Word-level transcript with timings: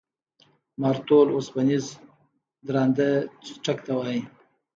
مارتول 0.81 1.27
اوسپنیز 1.33 1.85
درانده 2.67 3.09
څټک 3.45 3.77
ته 3.85 3.91
وایي. 3.97 4.21